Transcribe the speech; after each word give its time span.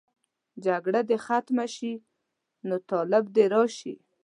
جګړه 0.65 0.99
دې 1.09 1.17
ختمه 1.25 1.65
شي، 1.75 1.93
نو 2.67 2.75
طالب 2.89 3.23
دې 3.35 3.45
راشي. 3.53 3.93